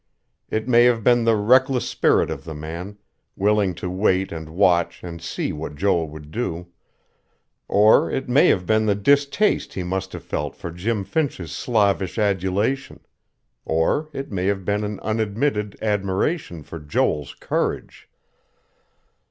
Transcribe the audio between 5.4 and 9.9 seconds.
what Joel would do; or it may have been the distaste he